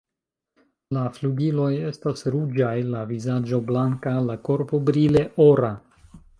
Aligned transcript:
La 0.95 1.03
flugiloj 1.17 1.67
estas 1.89 2.25
ruĝaj, 2.37 2.73
la 2.95 3.03
vizaĝo 3.13 3.61
blanka, 3.71 4.17
la 4.31 4.41
korpo 4.51 4.83
brile 4.91 5.27
ora. 5.51 5.75